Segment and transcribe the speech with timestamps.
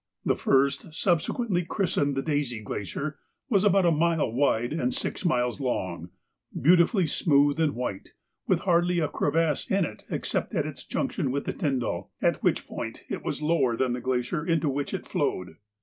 [0.25, 3.19] The first, subsequently christened the Daisy Glacier,
[3.49, 6.09] was about a mile wide and six miles long,
[6.59, 8.13] beautifully smooth and white,
[8.47, 12.65] with hardly a crevasse in it except at its junction with the Tyndall, at which
[12.65, 15.57] point it was lower than the glacier into which it flowed.